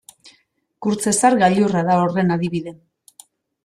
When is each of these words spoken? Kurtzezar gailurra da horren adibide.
Kurtzezar 0.85 1.39
gailurra 1.45 1.87
da 1.93 2.01
horren 2.01 2.39
adibide. 2.39 2.79